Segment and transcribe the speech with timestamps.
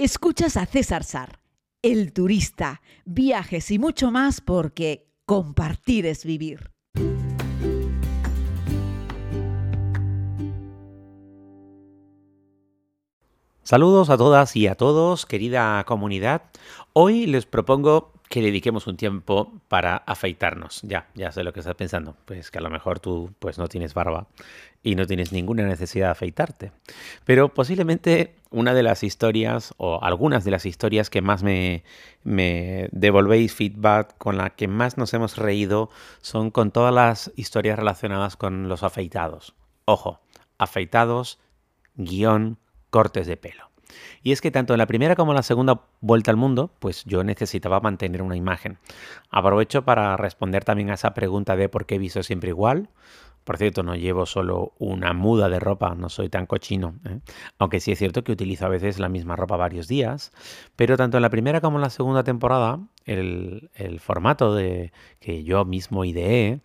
[0.00, 1.40] Escuchas a César Sar,
[1.82, 6.70] el turista, viajes y mucho más porque compartir es vivir.
[13.64, 16.42] Saludos a todas y a todos, querida comunidad.
[16.92, 20.82] Hoy les propongo que dediquemos un tiempo para afeitarnos.
[20.82, 22.16] Ya, ya sé lo que estás pensando.
[22.24, 24.26] Pues que a lo mejor tú pues no tienes barba
[24.82, 26.72] y no tienes ninguna necesidad de afeitarte.
[27.24, 31.84] Pero posiblemente una de las historias o algunas de las historias que más me,
[32.22, 35.90] me devolvéis feedback, con la que más nos hemos reído,
[36.20, 39.54] son con todas las historias relacionadas con los afeitados.
[39.84, 40.20] Ojo,
[40.58, 41.38] afeitados,
[41.96, 42.58] guion,
[42.90, 43.67] cortes de pelo.
[44.22, 47.04] Y es que tanto en la primera como en la segunda vuelta al mundo, pues
[47.04, 48.78] yo necesitaba mantener una imagen.
[49.30, 52.88] Aprovecho para responder también a esa pregunta de por qué visto siempre igual.
[53.48, 56.96] Por cierto, no llevo solo una muda de ropa, no soy tan cochino.
[57.06, 57.20] ¿eh?
[57.58, 60.32] Aunque sí es cierto que utilizo a veces la misma ropa varios días.
[60.76, 65.64] Pero tanto en la primera como en la segunda temporada, el, formato de, que yo
[65.64, 66.60] mismo ideé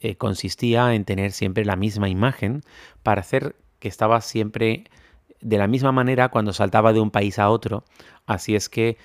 [0.00, 2.62] eh, consistía en tener siempre la misma imagen
[3.02, 4.84] para hacer que estaba siempre
[5.44, 7.84] de la misma manera cuando saltaba de un país a otro.
[8.26, 8.96] Así es que,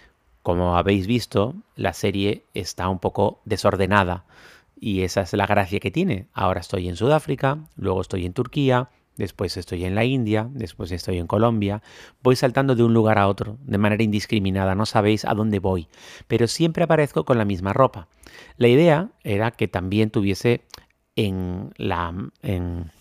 [0.41, 4.25] como habéis visto, la serie está un poco desordenada.
[4.79, 6.27] Y esa es la gracia que tiene.
[6.33, 11.17] Ahora estoy en Sudáfrica, luego estoy en Turquía, después estoy en la India, después estoy
[11.17, 11.83] en Colombia.
[12.23, 15.89] Voy saltando de un lugar a otro, de manera indiscriminada, no sabéis a dónde voy,
[16.27, 18.07] pero siempre aparezco con la misma ropa.
[18.55, 20.61] La idea era que también tuviese
[21.17, 22.13] en la...
[22.41, 22.91] En,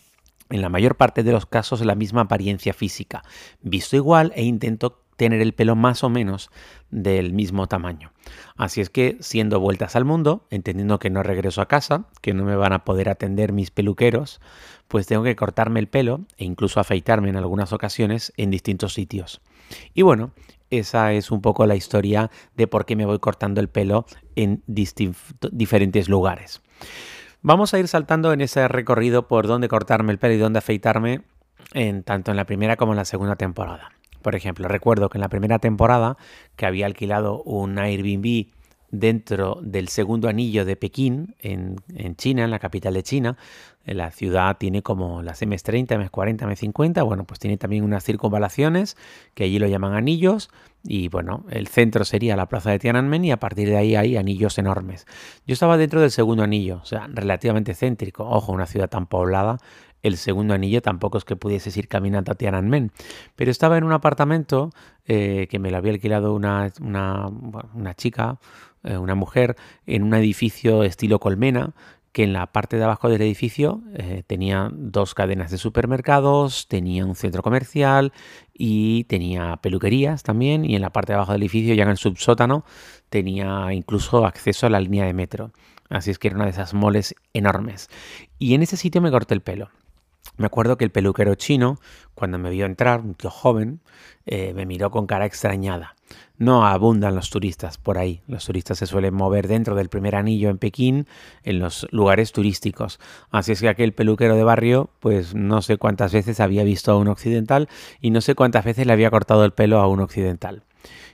[0.50, 3.22] en la mayor parte de los casos la misma apariencia física,
[3.60, 6.48] visto igual e intento tener el pelo más o menos
[6.90, 8.12] del mismo tamaño.
[8.56, 12.44] Así es que, siendo vueltas al mundo, entendiendo que no regreso a casa, que no
[12.44, 14.40] me van a poder atender mis peluqueros,
[14.86, 19.40] pues tengo que cortarme el pelo e incluso afeitarme en algunas ocasiones en distintos sitios.
[19.92, 20.30] Y bueno,
[20.70, 24.62] esa es un poco la historia de por qué me voy cortando el pelo en
[24.66, 26.62] diferentes lugares.
[27.40, 31.22] Vamos a ir saltando en ese recorrido por dónde cortarme el pelo y dónde afeitarme,
[31.72, 33.92] en, tanto en la primera como en la segunda temporada.
[34.22, 36.16] Por ejemplo, recuerdo que en la primera temporada,
[36.56, 38.48] que había alquilado un Airbnb
[38.90, 41.76] dentro del segundo anillo de Pekín, en,
[42.16, 43.36] China, en la capital de China.
[43.84, 47.04] La ciudad tiene como las MS30, MS40, MS50.
[47.04, 48.96] Bueno, pues tiene también unas circunvalaciones
[49.34, 50.50] que allí lo llaman anillos.
[50.84, 54.16] Y bueno, el centro sería la plaza de Tiananmen y a partir de ahí hay
[54.16, 55.06] anillos enormes.
[55.46, 58.28] Yo estaba dentro del segundo anillo, o sea, relativamente céntrico.
[58.28, 59.58] Ojo, una ciudad tan poblada
[60.02, 62.92] el segundo anillo tampoco es que pudieses ir caminando a Tiananmen,
[63.36, 64.70] pero estaba en un apartamento
[65.06, 68.38] eh, que me lo había alquilado una, una chica,
[68.84, 71.74] eh, una mujer en un edificio estilo colmena
[72.12, 77.04] que en la parte de abajo del edificio eh, tenía dos cadenas de supermercados, tenía
[77.04, 78.12] un centro comercial
[78.52, 81.96] y tenía peluquerías también y en la parte de abajo del edificio, ya en el
[81.96, 82.64] subsótano,
[83.08, 85.52] tenía incluso acceso a la línea de metro.
[85.90, 87.88] Así es que era una de esas moles enormes.
[88.38, 89.70] Y en ese sitio me corté el pelo.
[90.36, 91.78] Me acuerdo que el peluquero chino,
[92.14, 93.80] cuando me vio entrar, un tío joven,
[94.26, 95.94] eh, me miró con cara extrañada.
[96.36, 98.22] No abundan los turistas por ahí.
[98.28, 101.06] Los turistas se suelen mover dentro del primer anillo en Pekín,
[101.42, 103.00] en los lugares turísticos.
[103.30, 106.96] Así es que aquel peluquero de barrio, pues no sé cuántas veces había visto a
[106.96, 107.68] un occidental
[108.00, 110.62] y no sé cuántas veces le había cortado el pelo a un occidental.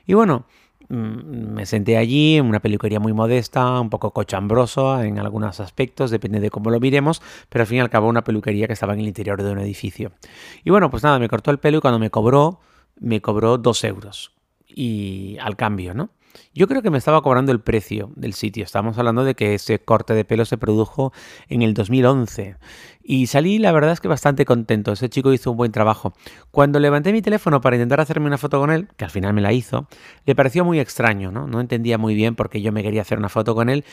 [0.06, 0.46] Y bueno,
[0.94, 6.40] me senté allí en una peluquería muy modesta, un poco cochambroso en algunos aspectos, depende
[6.40, 9.00] de cómo lo miremos, pero al fin y al cabo una peluquería que estaba en
[9.00, 10.12] el interior de un edificio.
[10.64, 12.60] Y bueno, pues nada, me cortó el pelo y cuando me cobró,
[12.98, 14.32] me cobró dos euros.
[14.66, 16.10] Y al cambio, ¿no?
[16.54, 18.64] Yo creo que me estaba cobrando el precio del sitio.
[18.64, 21.12] Estamos hablando de que ese corte de pelo se produjo
[21.48, 22.56] en el 2011.
[23.02, 24.92] Y salí, la verdad es que bastante contento.
[24.92, 26.14] Ese chico hizo un buen trabajo.
[26.50, 29.42] Cuando levanté mi teléfono para intentar hacerme una foto con él, que al final me
[29.42, 29.88] la hizo,
[30.24, 31.46] le pareció muy extraño, ¿no?
[31.46, 33.84] No entendía muy bien por qué yo me quería hacer una foto con él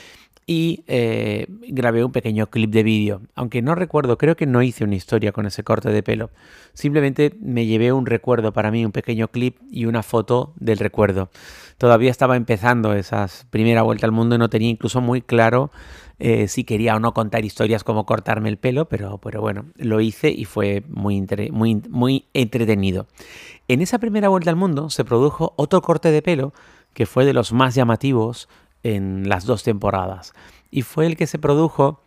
[0.51, 3.21] y eh, grabé un pequeño clip de vídeo.
[3.35, 6.29] Aunque no recuerdo, creo que no hice una historia con ese corte de pelo.
[6.73, 11.29] Simplemente me llevé un recuerdo para mí, un pequeño clip y una foto del recuerdo.
[11.77, 15.71] Todavía estaba empezando esa primera vuelta al mundo y no tenía incluso muy claro
[16.19, 20.01] eh, si quería o no contar historias como cortarme el pelo, pero, pero bueno, lo
[20.01, 23.07] hice y fue muy, muy, muy entretenido.
[23.69, 26.51] En esa primera vuelta al mundo se produjo otro corte de pelo
[26.93, 28.49] que fue de los más llamativos
[28.83, 30.33] en las dos temporadas.
[30.69, 31.99] Y fue el que se produjo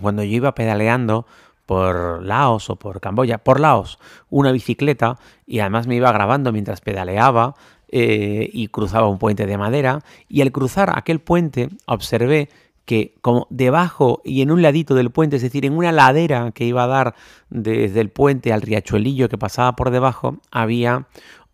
[0.00, 1.26] cuando yo iba pedaleando
[1.66, 3.98] por Laos o por Camboya, por Laos,
[4.30, 7.54] una bicicleta y además me iba grabando mientras pedaleaba
[7.90, 12.48] eh, y cruzaba un puente de madera y al cruzar aquel puente observé
[12.86, 16.64] que como debajo y en un ladito del puente, es decir, en una ladera que
[16.64, 17.14] iba a dar
[17.50, 21.06] desde el puente al riachuelillo que pasaba por debajo, había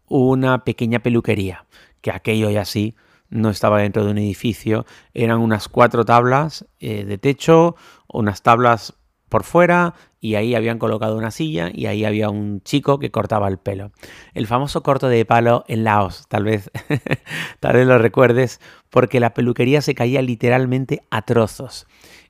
[0.07, 1.65] una pequeña peluquería,
[2.03, 2.95] que aquello ya sí
[3.31, 7.77] no estaba dentro de un edificio, eran unas cuatro tablas eh, de techo,
[8.09, 8.95] unas tablas
[9.29, 13.49] por fuera y ahí habían colocado una silla y ahí había un chico que cortaba
[13.49, 13.91] el pelo.
[14.33, 16.71] El famoso corto de palo en Laos, tal vez,
[17.61, 18.61] tal vez lo recuerdes,
[18.91, 21.87] porque la peluquería se caía literalmente a trozos.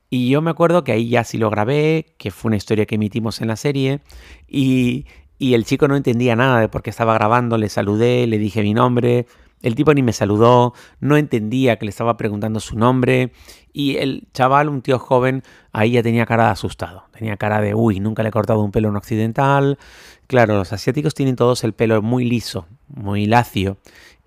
[0.09, 2.95] Y yo me acuerdo que ahí ya sí lo grabé, que fue una historia que
[2.95, 4.01] emitimos en la serie,
[4.47, 5.05] y,
[5.37, 8.61] y el chico no entendía nada de por qué estaba grabando, le saludé, le dije
[8.61, 9.25] mi nombre,
[9.65, 13.31] el tipo ni me saludó, no entendía que le estaba preguntando su nombre
[13.73, 15.41] y el chaval, un tío joven,
[15.71, 17.05] ahí ya tenía cara de asustado.
[17.11, 19.79] Tenía cara de, uy, nunca le he cortado un pelo en occidental.
[20.27, 23.77] Claro, los asiáticos tienen todos el pelo muy liso, muy lacio.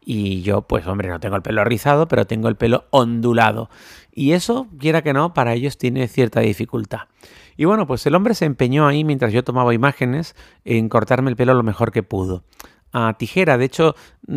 [0.05, 3.71] Y yo, pues hombre, no tengo el pelo rizado, pero tengo el pelo ondulado.
[4.13, 7.03] Y eso, quiera que no, para ellos tiene cierta dificultad.
[7.57, 10.35] Y bueno, pues el hombre se empeñó ahí mientras yo tomaba imágenes
[10.65, 12.43] en cortarme el pelo lo mejor que pudo
[12.93, 13.59] a tijera.
[13.59, 13.95] De hecho,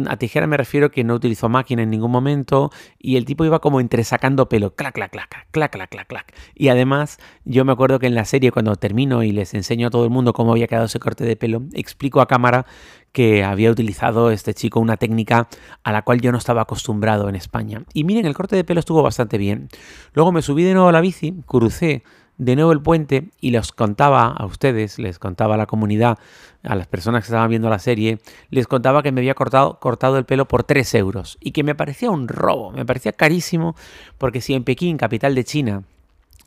[0.07, 3.59] a tijera me refiero que no utilizó máquina en ningún momento y el tipo iba
[3.59, 6.33] como entresacando pelo, clac, clac, clac, clac, clac, clac, clac.
[6.56, 9.89] Y además, yo me acuerdo que en la serie, cuando termino y les enseño a
[9.89, 12.65] todo el mundo cómo había quedado ese corte de pelo, explico a cámara
[13.12, 15.50] que había utilizado este chico una técnica
[15.83, 17.83] a la cual yo no estaba acostumbrado en España.
[17.94, 19.69] Y miren, el corte de pelo estuvo bastante bien.
[20.13, 22.04] Luego me subí de nuevo a la bici, crucé
[22.38, 26.18] de nuevo el puente y les contaba a ustedes, les contaba a la comunidad,
[26.63, 28.19] a las personas que estaban viendo la serie,
[28.50, 31.75] les contaba que me había cortado, cortado el pelo por 3 euros y que me
[31.75, 33.75] parecía un robo, me parecía carísimo
[34.18, 35.83] porque si en Pekín, capital de China,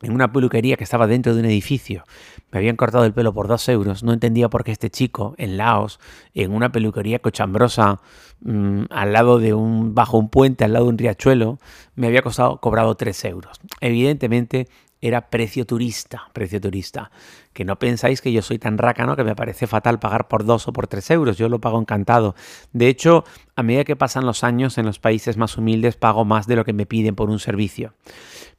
[0.01, 2.03] en una peluquería que estaba dentro de un edificio,
[2.51, 5.57] me habían cortado el pelo por 2 euros, no entendía por qué este chico en
[5.57, 5.99] Laos,
[6.33, 8.01] en una peluquería cochambrosa,
[8.41, 11.59] mm, al lado de un, bajo un puente, al lado de un riachuelo,
[11.95, 13.59] me había costado, cobrado 3 euros.
[13.81, 14.67] Evidentemente,
[15.07, 17.11] era precio turista, precio turista.
[17.55, 20.67] Que no pensáis que yo soy tan rácano que me parece fatal pagar por dos
[20.67, 22.35] o por tres euros, yo lo pago encantado.
[22.73, 23.23] De hecho,
[23.55, 26.65] a medida que pasan los años en los países más humildes pago más de lo
[26.65, 27.93] que me piden por un servicio.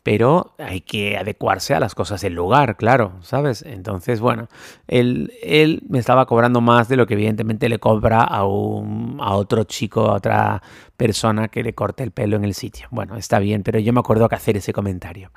[0.02, 3.60] Pero hay que adecuarse a las cosas del lugar, claro, ¿sabes?
[3.66, 4.48] Entonces, bueno,
[4.86, 9.34] él, él me estaba cobrando más de lo que evidentemente le cobra a, un, a
[9.34, 10.62] otro chico, a otra
[10.96, 12.88] persona que le corte el pelo en el sitio.
[12.90, 15.32] Bueno, está bien, pero yo me acuerdo que hacer ese comentario.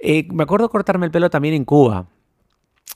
[0.00, 2.06] Eh, me acuerdo cortarme el pelo también en Cuba,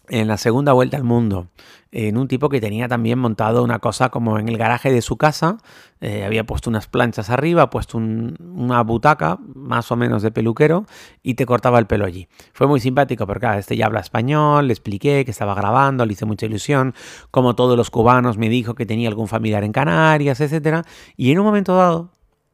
[0.08, 1.49] en la segunda vuelta al mundo,
[1.93, 5.16] en un tipo que tenía también montado una cosa como en el garaje de su
[5.16, 5.58] casa,
[6.00, 10.87] eh, había puesto unas planchas arriba, puesto una butaca más o menos de peluquero
[11.22, 12.28] y te cortaba el pelo allí.
[12.52, 16.25] Fue muy simpático porque este ya habla español, le expliqué que estaba grabando, le hice
[16.25, 16.94] mucha ilusión,
[17.31, 20.84] como todos los cubanos me dijo que tenía algún familiar en Canarias, etc.
[21.16, 22.10] Y en un momento dado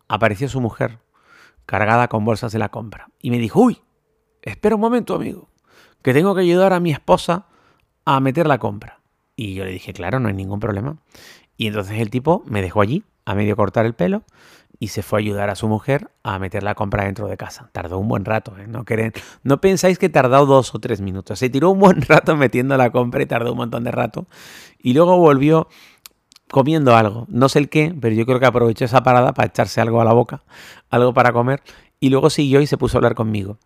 [0.09, 0.99] apareció su mujer
[1.65, 3.81] cargada con bolsas de la compra y me dijo, uy,
[4.43, 5.49] espera un momento, amigo,
[6.03, 7.47] que tengo que ayudar a mi esposa
[8.05, 9.01] a meter la compra.
[9.37, 10.97] Y yo le dije, claro, no hay ningún problema.
[11.57, 14.23] Y entonces el tipo me dejó allí, a medio cortar el pelo,
[14.81, 17.69] y se fue a ayudar a su mujer a meter la compra dentro de casa.
[17.73, 18.67] Tardó un buen rato, ¿eh?
[18.69, 19.13] No, queren,
[19.43, 21.39] no pensáis que tardó dos o tres minutos.
[21.39, 24.27] Se tiró un buen rato metiendo la compra y tardó un montón de rato.
[24.79, 25.69] Y luego volvió
[26.51, 27.27] comiendo algo.
[27.29, 30.05] No sé el qué, pero yo creo que aprovechó esa parada para echarse algo a
[30.05, 30.45] la boca,
[30.91, 31.61] algo para comer.
[32.01, 33.59] Y luego siguió y se puso a hablar conmigo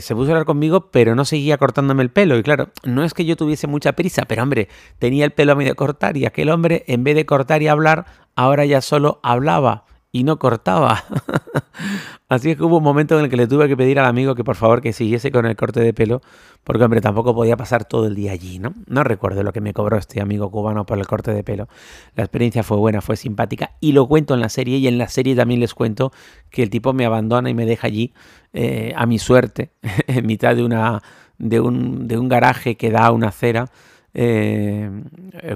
[0.00, 2.38] se puso a hablar conmigo, pero no seguía cortándome el pelo.
[2.38, 4.68] Y claro, no es que yo tuviese mucha prisa, pero hombre,
[4.98, 8.06] tenía el pelo a medio cortar y aquel hombre, en vez de cortar y hablar,
[8.34, 11.04] ahora ya solo hablaba y no cortaba.
[12.28, 14.34] Así es que hubo un momento en el que le tuve que pedir al amigo
[14.34, 16.20] que por favor que siguiese con el corte de pelo,
[16.64, 18.74] porque hombre, tampoco podía pasar todo el día allí, ¿no?
[18.86, 21.68] No recuerdo lo que me cobró este amigo cubano por el corte de pelo.
[22.14, 25.08] La experiencia fue buena, fue simpática y lo cuento en la serie y en la
[25.08, 26.12] serie también les cuento
[26.50, 28.12] que el tipo me abandona y me deja allí
[28.52, 29.72] eh, a mi suerte,
[30.06, 31.02] en mitad de, una,
[31.38, 33.70] de, un, de un garaje que da a una acera
[34.14, 34.90] eh,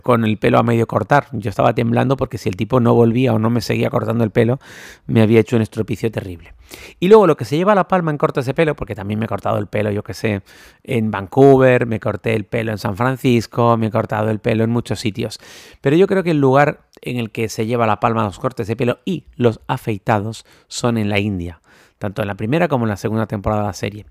[0.03, 1.29] con el pelo a medio cortar.
[1.33, 4.31] Yo estaba temblando porque si el tipo no volvía o no me seguía cortando el
[4.31, 4.59] pelo,
[5.07, 6.55] me había hecho un estropicio terrible.
[6.99, 9.27] Y luego lo que se lleva la palma en cortes de pelo, porque también me
[9.27, 10.43] he cortado el pelo, yo que sé,
[10.83, 14.71] en Vancouver, me corté el pelo en San Francisco, me he cortado el pelo en
[14.71, 15.39] muchos sitios.
[15.81, 18.67] Pero yo creo que el lugar en el que se lleva la palma los cortes
[18.67, 21.61] de pelo y los afeitados son en la India
[21.99, 24.07] tanto en la primera como en la segunda temporada de la serie.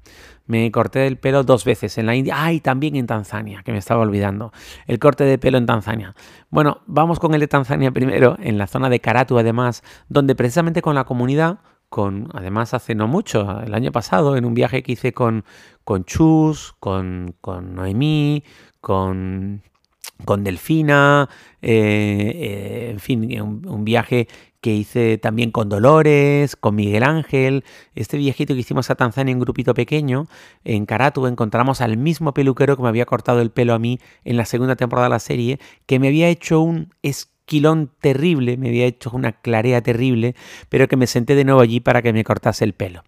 [0.47, 3.71] Me corté el pelo dos veces en la India, ah, y también en Tanzania, que
[3.71, 4.51] me estaba olvidando.
[4.87, 6.15] El corte de pelo en Tanzania.
[6.49, 10.81] Bueno, vamos con el de Tanzania primero, en la zona de Karatu además, donde precisamente
[10.81, 14.93] con la comunidad, con, además hace no mucho, el año pasado, en un viaje que
[14.93, 15.45] hice con,
[15.83, 18.43] con Chus, con, con Noemí,
[18.81, 19.61] con
[20.23, 21.27] con Delfina,
[21.61, 24.27] eh, eh, en fin, un, viaje
[24.65, 29.39] que hice también con Dolores, con Miguel Ángel, este viejito que hicimos a Tanzania en
[29.39, 30.25] grupito pequeño,
[30.63, 34.37] en Karatu encontramos al mismo peluquero que me había cortado el pelo a mí en
[34.37, 38.87] la segunda temporada de la serie, que me había hecho un trasquilón terrible, me había
[38.87, 40.33] hecho una clarea terrible,
[40.69, 43.03] pero que me senté de nuevo allí para que me cortase el pelo.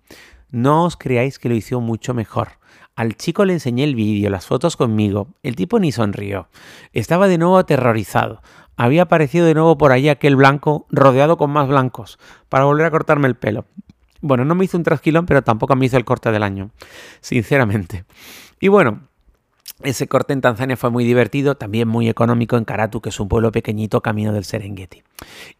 [0.52, 2.50] No os creáis que lo hizo mucho mejor.
[2.96, 5.30] Al chico le enseñé el vídeo, las fotos conmigo.
[5.42, 6.50] El tipo ni sonrió.
[6.94, 8.44] Estaba de nuevo aterrorizado.
[8.78, 12.92] Había aparecido de nuevo por allí aquel blanco rodeado con más blancos para volver a
[12.92, 13.66] cortarme el pelo.
[14.22, 16.70] Bueno, no me hizo un trasquilón, pero tampoco me hizo el corte del año,
[17.20, 18.06] sinceramente.
[18.60, 19.02] Y bueno,
[19.84, 23.28] ese corte en Tanzania fue muy divertido, también muy económico en Karatu, que es un
[23.28, 25.04] pueblo pequeñito camino del Serengeti.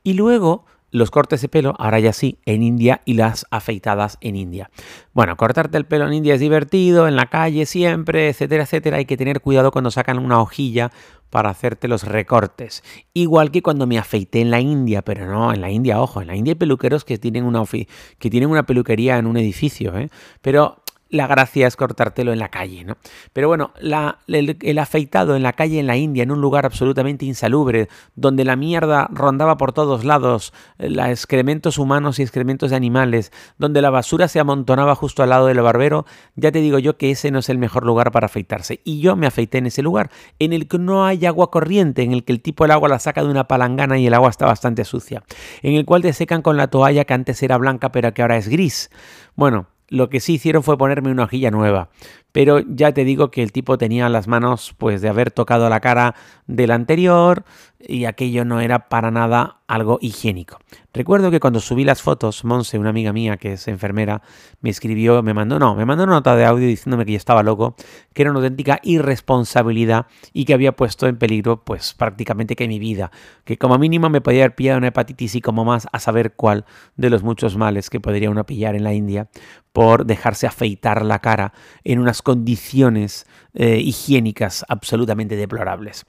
[0.04, 4.36] Y luego los cortes de pelo, ahora ya sí, en India y las afeitadas en
[4.36, 4.70] India.
[5.14, 8.98] Bueno, cortarte el pelo en India es divertido, en la calle siempre, etcétera, etcétera.
[8.98, 10.92] Hay que tener cuidado cuando sacan una hojilla
[11.30, 12.84] para hacerte los recortes.
[13.14, 16.28] Igual que cuando me afeité en la India, pero no, en la India, ojo, en
[16.28, 20.10] la India hay peluqueros que tienen una, que tienen una peluquería en un edificio, ¿eh?
[20.42, 22.98] Pero la gracia es cortártelo en la calle, ¿no?
[23.34, 27.88] Pero bueno, el, afeitado en la calle en la India, en un lugar absolutamente insalubre,
[28.16, 33.32] donde la mierda rondaba por todos lados, eh, los excrementos humanos y excrementos de animales,
[33.58, 37.12] donde la basura se amontonaba justo al lado del barbero, ya te digo yo que
[37.12, 38.82] ese no es el mejor lugar para afeitarse.
[38.84, 40.10] Y yo me afeité en ese lugar,
[40.40, 43.00] en el que no hay agua corriente, en el que el tipo del agua la
[43.00, 45.24] saca de una palangana y el agua está bastante sucia,
[45.62, 48.38] en el cual te secan con la toalla que antes era blanca pero que ahora
[48.38, 48.90] es gris.
[49.36, 51.90] Bueno, lo que sí hicieron fue ponerme una hojilla nueva.
[52.32, 55.80] Pero ya te digo que el tipo tenía las manos pues de haber tocado la
[55.80, 56.16] cara
[56.46, 57.46] del anterior
[57.80, 60.58] y aquello no era para nada algo higiénico.
[60.94, 64.22] Recuerdo que cuando subí las fotos, Monse, una amiga mía que es enfermera,
[64.62, 67.44] me escribió, me mandó, no, me mandó una nota de audio diciéndome que yo estaba
[67.44, 67.76] loco,
[68.14, 72.80] que era una auténtica irresponsabilidad y que había puesto en peligro pues prácticamente que mi
[72.80, 73.12] vida,
[73.44, 76.66] que como mínimo me podía haber pillado una hepatitis y como más a saber cuál
[76.96, 79.30] de los muchos males que podría uno pillar en la India
[79.74, 81.54] por dejarse afeitar la cara
[81.84, 86.06] en unas condiciones eh, higiénicas absolutamente deplorables.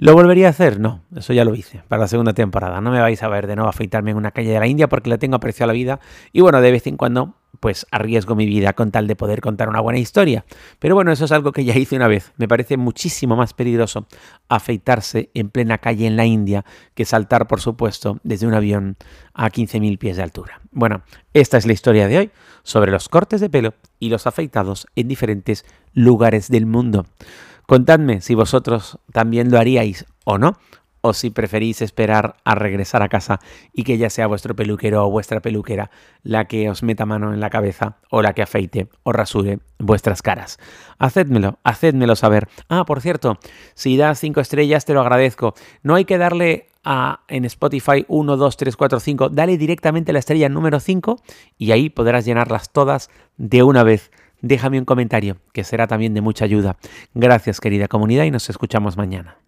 [0.00, 0.80] ¿Lo volvería a hacer?
[0.80, 2.80] No, eso ya lo hice para la segunda temporada.
[2.80, 5.10] No me vais a ver de nuevo afeitarme en una calle de la India porque
[5.10, 6.00] le tengo aprecio a la vida
[6.32, 9.68] y bueno, de vez en cuando pues arriesgo mi vida con tal de poder contar
[9.68, 10.46] una buena historia.
[10.78, 12.32] Pero bueno, eso es algo que ya hice una vez.
[12.38, 14.06] Me parece muchísimo más peligroso
[14.48, 16.64] afeitarse en plena calle en la India
[16.94, 18.96] que saltar, por supuesto, desde un avión
[19.34, 20.62] a 15.000 pies de altura.
[20.70, 21.02] Bueno,
[21.34, 22.30] esta es la historia de hoy
[22.62, 27.04] sobre los cortes de pelo y los afeitados en diferentes lugares del mundo.
[27.70, 30.58] Contadme si vosotros también lo haríais o no,
[31.02, 33.38] o si preferís esperar a regresar a casa
[33.72, 35.92] y que ya sea vuestro peluquero o vuestra peluquera
[36.24, 40.20] la que os meta mano en la cabeza o la que afeite o rasure vuestras
[40.20, 40.58] caras.
[40.98, 42.48] Hacedmelo, hacedmelo saber.
[42.68, 43.38] Ah, por cierto,
[43.74, 45.54] si das cinco estrellas te lo agradezco.
[45.84, 49.28] No hay que darle a, en Spotify 1, 2, 3, 4, 5.
[49.28, 51.22] Dale directamente la estrella número 5
[51.56, 54.10] y ahí podrás llenarlas todas de una vez
[54.42, 56.76] déjame un comentario, que será también de mucha ayuda.
[57.14, 59.38] Gracias querida comunidad y nos escuchamos mañana.